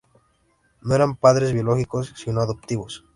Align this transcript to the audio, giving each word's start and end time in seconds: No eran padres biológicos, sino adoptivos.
No 0.81 0.95
eran 0.95 1.15
padres 1.15 1.53
biológicos, 1.53 2.13
sino 2.17 2.41
adoptivos. 2.41 3.03